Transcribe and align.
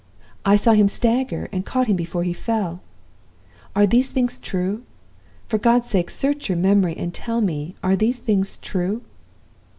I 0.43 0.55
saw 0.55 0.73
him 0.73 0.87
stagger, 0.87 1.47
and 1.51 1.63
caught 1.63 1.85
him 1.85 1.95
before 1.95 2.23
he 2.23 2.33
fell. 2.33 2.81
Are 3.75 3.85
these 3.85 4.09
things 4.09 4.39
true? 4.39 4.81
For 5.47 5.59
God's 5.59 5.89
sake, 5.91 6.09
search 6.09 6.49
your 6.49 6.57
memory, 6.57 6.97
and 6.97 7.13
tell 7.13 7.39
me 7.39 7.75
are 7.83 7.95
these 7.95 8.17
things 8.17 8.57
true? 8.57 9.03